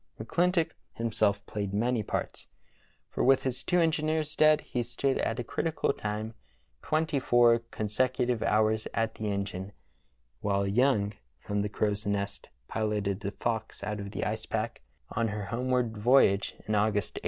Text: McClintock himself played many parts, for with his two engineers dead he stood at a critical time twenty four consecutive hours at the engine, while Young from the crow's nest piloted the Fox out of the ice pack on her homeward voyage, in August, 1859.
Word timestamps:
McClintock 0.19 0.71
himself 0.93 1.45
played 1.45 1.75
many 1.75 2.01
parts, 2.01 2.47
for 3.11 3.23
with 3.23 3.43
his 3.43 3.61
two 3.63 3.79
engineers 3.79 4.35
dead 4.35 4.61
he 4.61 4.81
stood 4.81 5.19
at 5.19 5.37
a 5.39 5.43
critical 5.43 5.93
time 5.93 6.33
twenty 6.81 7.19
four 7.19 7.59
consecutive 7.69 8.41
hours 8.41 8.87
at 8.95 9.13
the 9.13 9.27
engine, 9.31 9.73
while 10.39 10.65
Young 10.65 11.13
from 11.39 11.61
the 11.61 11.69
crow's 11.69 12.07
nest 12.07 12.49
piloted 12.67 13.19
the 13.19 13.29
Fox 13.29 13.83
out 13.83 13.99
of 13.99 14.09
the 14.09 14.25
ice 14.25 14.47
pack 14.47 14.81
on 15.11 15.27
her 15.27 15.45
homeward 15.45 15.95
voyage, 15.95 16.55
in 16.67 16.73
August, 16.73 17.13
1859. 17.13 17.19